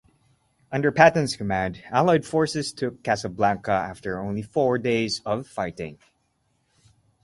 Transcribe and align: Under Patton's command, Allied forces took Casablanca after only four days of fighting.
Under 0.71 0.91
Patton's 0.91 1.35
command, 1.35 1.83
Allied 1.91 2.25
forces 2.25 2.73
took 2.73 3.03
Casablanca 3.03 3.71
after 3.71 4.17
only 4.19 4.41
four 4.41 4.79
days 4.79 5.21
of 5.27 5.45
fighting. 5.45 5.99